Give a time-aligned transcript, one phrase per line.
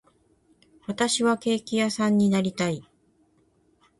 [0.87, 2.83] 私はケーキ屋さんになりたい